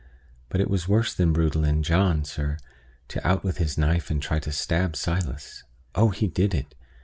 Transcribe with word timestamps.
But 0.49 0.59
it 0.61 0.67
was 0.67 0.87
worse 0.87 1.13
than 1.13 1.31
brutal 1.31 1.63
in 1.63 1.83
John, 1.83 2.23
sir, 2.23 2.57
to 3.09 3.27
out 3.27 3.43
with 3.43 3.57
his 3.59 3.77
knife 3.77 4.09
and 4.09 4.19
try 4.19 4.39
to 4.39 4.51
stab 4.51 4.95
Silas. 4.95 5.63
Oh, 5.93 6.09
he 6.09 6.25
did 6.27 6.55
it! 6.55 6.73